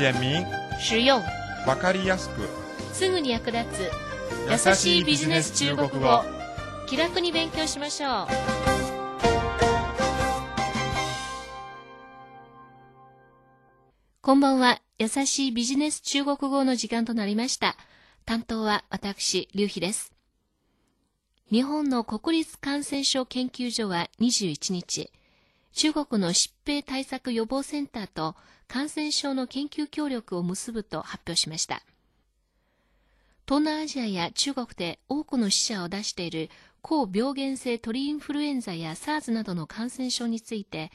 [0.00, 0.46] 简明、
[0.78, 1.20] 实用、
[1.66, 2.48] わかりやすく。
[2.94, 3.90] すぐに役立つ。
[4.50, 6.22] 優しいビジネス中国語。
[6.86, 8.26] 気楽に勉強しましょう。
[14.22, 14.80] こんばんは。
[14.98, 17.76] 優しいビジネス中国語の時間となりました。
[18.24, 20.14] 担当は私劉飛です。
[21.52, 25.12] 日本の国立感染症研究所は21日
[25.72, 28.36] 中国の疾病対策予防センターと
[28.68, 31.82] 感染症の研究協力を結ぶと発表しました。
[33.46, 36.50] 東南アジアや中国で多くの死者を出している
[36.82, 40.92] 高病原性鳥インフルエンザや SARS などの感染症について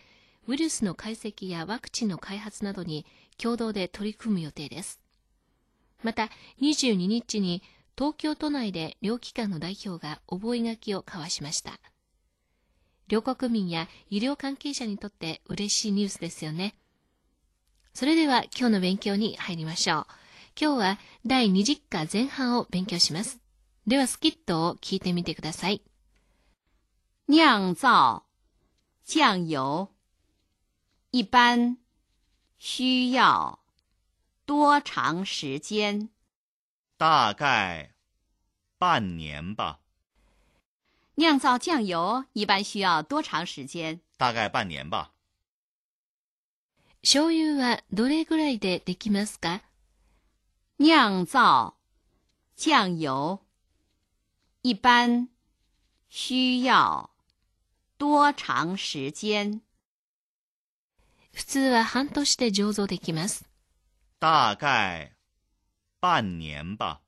[0.47, 3.05] ウイルスの解析やワクチンの開発などに
[3.37, 5.01] 共同で取り組む予定です。
[6.03, 6.29] また
[6.61, 7.61] 22日に
[7.97, 10.61] 東京都内で両機関の代表が覚書
[10.99, 11.79] を交わしました。
[13.07, 16.75] 両国民や医療関係者にとって嬉しいニュースですよね
[17.93, 20.05] それでは今日の勉強に入りましょう
[20.57, 23.39] 今日は第20課前半を勉強します。
[23.85, 25.81] ではスキットを聞いてみてください。
[27.27, 28.23] 酿造
[29.05, 29.89] 酱油
[31.11, 31.75] 一般
[32.57, 33.59] 需要
[34.45, 36.07] 多长时间？
[36.97, 37.91] 大概
[38.79, 39.84] 半年吧。
[41.17, 44.01] 酿造酱油一般需要多长时间？
[44.17, 45.13] 大概半年吧。
[47.01, 49.61] 醤油はどれぐらいでできますか？
[50.77, 51.75] 酿造
[52.57, 53.39] 酱油
[54.61, 55.29] 一般
[56.09, 57.09] 需要
[57.97, 59.61] 多长时间？
[61.31, 63.45] 普通は半年で醸造できます。
[64.19, 65.13] 大概
[66.01, 66.99] 半年吧。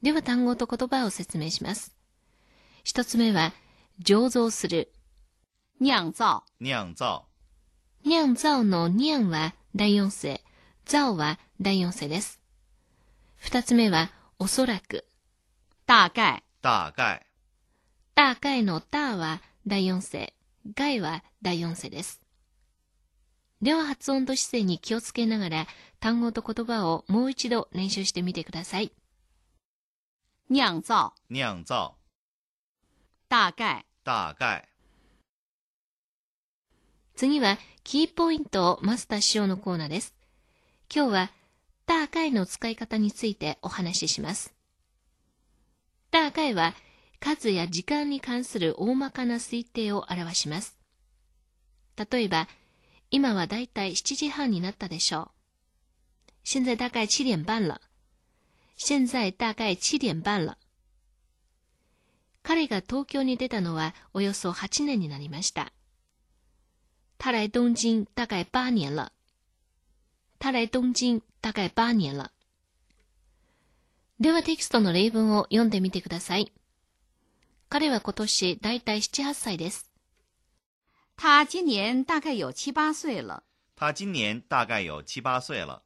[0.00, 1.96] では単語と言葉を説明します。
[2.84, 3.52] 一つ目は、
[4.02, 4.92] 醸造する。
[5.80, 6.42] 酿造。
[6.60, 7.24] 酿造。
[8.04, 10.42] 酿造の酿は第四声。
[10.84, 12.40] 造は第四声です。
[13.36, 14.10] 二つ目は、
[14.40, 15.06] おそらく。
[15.86, 16.42] 大概。
[16.60, 17.24] 大概。
[18.16, 20.34] 大概の大は第四声。
[20.74, 22.20] 概は第四声です。
[23.60, 25.66] では発音と姿勢に気をつけながら
[26.00, 28.92] 単語と言葉をもう一度練習してみてください。
[30.50, 31.14] 酿造。
[31.30, 31.94] 酿造。
[33.32, 33.86] 大概。
[34.04, 34.68] 大概。
[37.16, 40.14] 次はキーポイントをマスターしようのコーナーです。
[40.94, 41.30] 今日は
[41.86, 44.52] 大概の使い方についてお話しします。
[46.10, 46.74] 大概は
[47.20, 50.76] 数や時間に関する大まかな推定を表します。
[51.96, 52.48] 例えば、
[53.10, 55.30] 今はだいたい7時半になったでしょう。
[56.44, 57.80] 現在大概七点半了。
[58.76, 60.58] 現在大概七点半了。
[62.42, 65.72] 彼が東京に出たのはおよそ8年になりました。
[67.18, 69.12] 他来東京大概8年了。
[70.40, 72.32] 他来東京大概8年了。
[74.18, 76.52] ではテキストの例文を読んでみてください。
[77.68, 79.90] 彼は今年だいたい7、8歳です。
[81.16, 83.44] 他今年大概有七八岁了。
[83.76, 85.82] 他今年大概有七八岁了。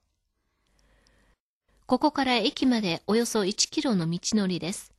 [1.87, 4.96] ここから駅までおよそ1キロの道のりです。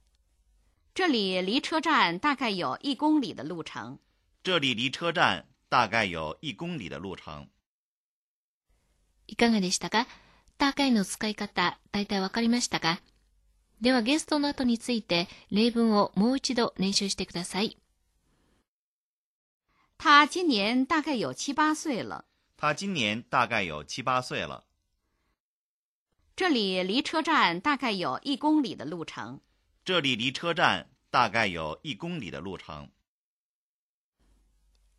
[0.97, 3.99] 这里离车站大概有一公里的路程。
[4.43, 7.49] 这里离车站大概有一公里的路程。
[9.27, 10.07] いかがでしたか
[10.59, 13.01] 大概の使い方、大体わかりましたか
[13.81, 17.79] ではゲストの後について例文をもう一度練習してください。
[19.99, 22.25] 他今年大概有七八岁了。
[22.57, 24.65] 他今年大概有七八岁了。
[26.37, 29.41] 这里离车站大概有一公里的路程。
[29.88, 32.90] 这里离车站大概有一公里的路程。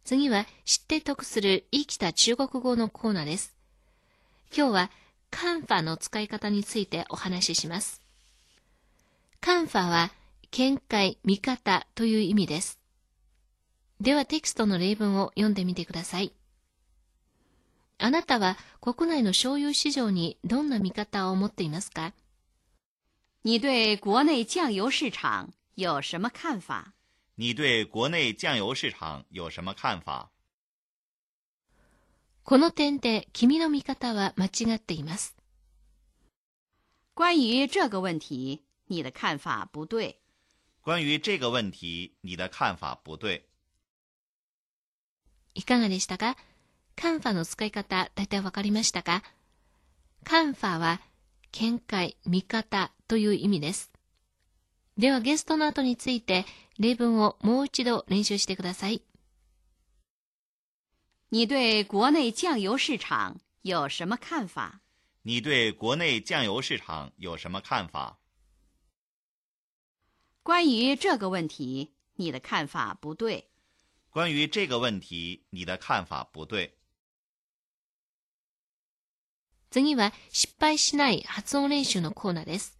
[0.02, 3.54] 次は知って得する生きた中国語のコーナーです。
[4.50, 4.90] 今日は
[5.30, 8.00] カンファの使い方についてお話しします。
[9.42, 10.10] カンファは
[10.52, 12.78] 見解、見方という意味です。
[14.00, 16.32] ではテキストの例文を読んでみてください。
[17.98, 22.14] あなたは国内の醤油市場にどんな見方を持っていますか？
[23.47, 26.93] 你对国内酱油市场有什么看法
[27.35, 30.29] 你对国内酱油市场有什么看法
[32.43, 35.35] この点で君の見方は間違っています。
[37.13, 40.19] 关于这个问题，你的看法不对。
[40.81, 43.47] 关于这个问题，你的看法不对。
[45.55, 46.35] いかがでしたか
[46.97, 49.23] カンファの使い方、大体わかりましたか
[50.25, 50.99] カンファは、
[51.52, 53.90] 見解、見方という意味です。
[54.96, 56.44] ではゲストの後について、
[56.78, 59.02] 例文をもう一度練習してください。
[61.30, 64.80] 你对国内酱油市场有什么看法？
[65.22, 68.18] 你对国内酱油市场有什么看法？
[70.42, 73.50] 关于这个问题，你的看法不对。
[74.08, 76.77] 关于这个问题，你的看法不对。
[79.70, 82.78] 次は失敗しない発音練習のコーナーです。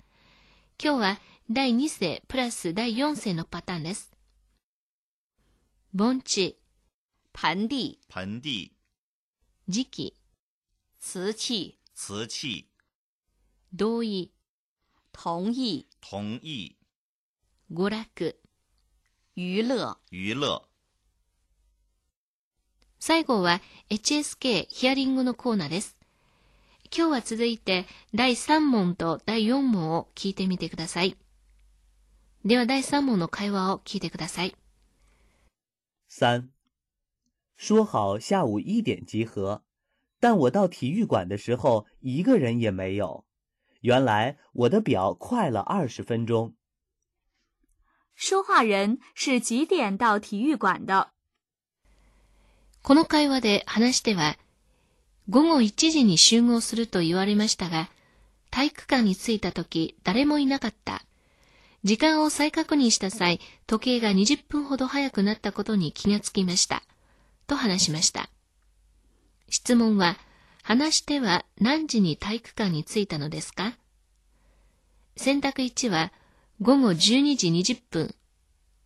[0.82, 1.20] 今日は
[1.50, 4.10] 第2世プラス第4世のパターンです。
[5.92, 6.58] 盆地、
[7.34, 8.72] 盆地、盆地、
[9.68, 10.14] 時期、
[10.98, 12.70] 瓷器、瓷器、
[13.74, 14.32] 同意、
[15.12, 16.76] 同意、同意、
[17.70, 18.40] 娯楽、
[19.36, 20.62] 娱乐、娱乐。
[22.98, 25.97] 最後は HSK ヒアリングのコーナーです。
[26.94, 31.16] 今日は続いて第3問と第4問を聞いてみてください。
[32.44, 34.54] では第3問の会話を聞いてください。
[36.10, 36.48] 三，
[37.56, 39.62] 说好下午一点集合，
[40.18, 43.24] 但我到体育馆的时候一个人也没有。
[43.82, 46.54] 原来我的表快了二十分钟。
[48.14, 51.10] 说话人是几点到体育馆的？
[52.82, 54.36] この会話で話しては、
[55.30, 57.90] 午後1時に集合すると言われましたが、
[58.50, 61.02] 体育館に着いた時誰もいなかった。
[61.84, 66.82] 時間を再確認した際、時計が20分ほど早くなったことに気がつきました。
[67.46, 68.30] と話しました。
[69.50, 70.16] 質問は、
[70.62, 73.74] 話しては何時に体育館に着いたのですか？
[75.16, 76.12] 選択1は
[76.60, 78.14] 午後12時20分。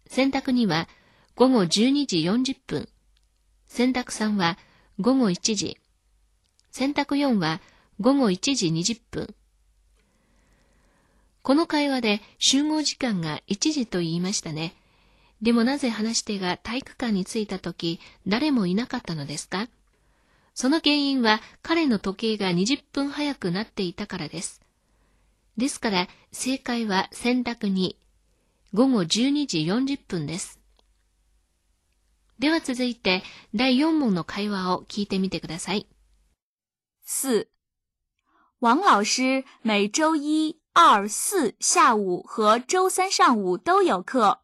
[0.09, 0.89] 選択2は
[1.35, 2.89] 午後12時40分。
[3.67, 4.59] 選択3は
[5.01, 5.79] 午後1時。
[6.73, 7.61] 選択4は
[8.01, 9.35] 午後1時20分。
[11.43, 14.75] この会話で集合時間が1時と言いましたね。
[15.43, 19.69] でもなぜ話し手が体育館に着いた時誰もいなかったのですか？
[20.55, 24.63] その原因は彼の時計が20分早くなっていたからです。
[25.59, 27.97] ですから正解は選択2、
[28.73, 30.59] 午後12時40分です。
[32.39, 33.23] では続いて
[33.55, 35.87] 第4問の会話を聞いてみてください。
[37.04, 37.50] 四，
[38.60, 44.42] 王老师每周一、二、四下午和周三上午都有课，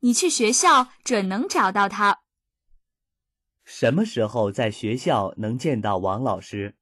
[0.00, 2.20] 你去学校准能找到他。
[3.64, 6.74] 什么时候在学校能见到王老师？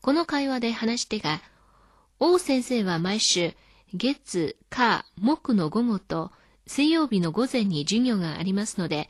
[0.00, 1.40] この会話で話し手が、
[2.18, 3.54] 王先生は毎週
[3.92, 6.32] 月、火、木の午後と
[6.66, 9.08] 水曜日の午前に授業がありますので、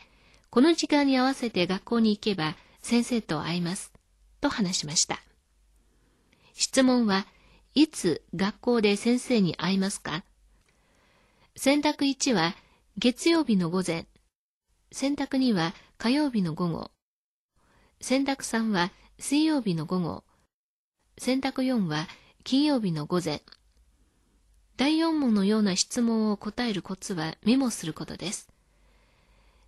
[0.50, 2.56] この時間に合わせて学校に行けば
[2.87, 3.91] 先生と会います。
[4.41, 5.19] と話しました。
[6.53, 7.25] 質問は、
[7.73, 10.23] いつ学校で先生に会いますか？
[11.55, 12.53] 選択1は
[12.99, 14.05] 月曜日の午前。
[14.91, 16.91] 選択2は火曜日の午後。
[18.01, 20.23] 選択3は水曜日の午後。
[21.17, 22.07] 選択4は
[22.43, 23.41] 金曜日の午前。
[24.77, 28.47] 第4問のような質問を答えるコツはメモすることです。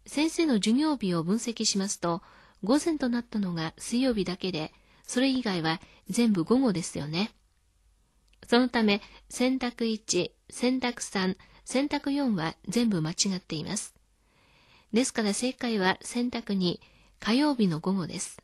[0.05, 2.21] 先生の授業日を分析しますと、
[2.63, 4.71] 午前となったのが水曜日だけで、
[5.03, 7.31] それ以外は全部午後ですよね。
[8.47, 13.93] そのため、選択1、選択3、選択4は全部間違っています。
[14.93, 16.79] ですから正解は選択2、
[17.19, 18.37] 火曜日の午後です。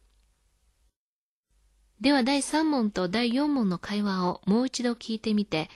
[2.01, 5.70] では第3問と第4問の会話をもう一度聞いてみて、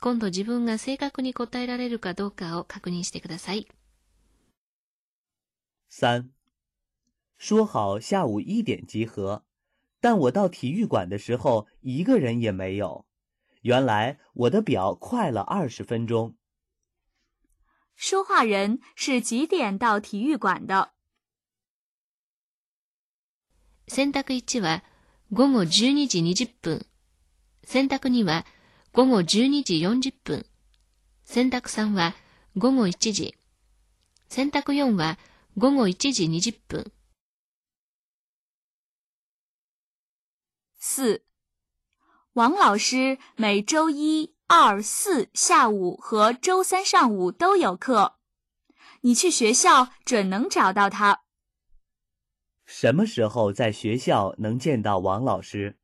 [0.00, 3.68] 今度自分が正確に答えられるかどうかを確認してください。
[5.90, 6.37] 3
[7.37, 9.43] 说好下午一点集合，
[9.99, 13.05] 但我到体育馆的时候一个人也没有。
[13.63, 16.35] 原来我的表快了二十分钟。
[17.95, 20.91] 说话人是几点到体育馆的？
[23.87, 24.83] 選択1は
[25.29, 26.85] 午後12時20分。
[27.63, 28.45] 選択2は
[28.91, 30.45] 午後12時40分。
[31.25, 32.15] 選択3は
[32.55, 33.35] 午後1時。
[34.29, 35.17] 選択4は
[35.55, 36.91] 午後1時20分。
[40.97, 41.23] 四，
[42.33, 48.19] 王老师每周一、二、四下午和周三上午都有课，
[49.01, 51.23] 你去学校准能找到他。
[52.65, 55.75] 什么时候在学校能见到王老师？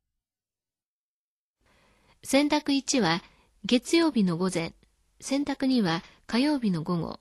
[2.22, 3.22] 選択1は
[3.66, 4.74] 月曜日の午前、
[5.20, 7.20] 選択2は火曜日の午後、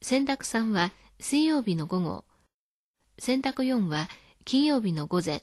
[0.00, 2.24] 選択3は水曜日の午後、
[3.18, 4.08] 選択4は
[4.44, 5.42] 金曜日の午前、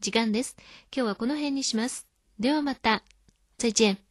[0.00, 0.56] 時間です。
[0.94, 2.06] 今日はこの辺にします。
[2.38, 3.02] ではまた。
[3.58, 4.09] 再见。